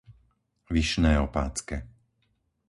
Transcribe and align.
Vyšné 0.69 1.13
Opátske 1.27 1.77